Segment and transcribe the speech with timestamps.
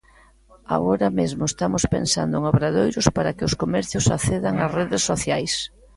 [0.75, 5.53] Agora mesmo estamos pensando en obradoiros para que os comercios accedan ás redes sociais.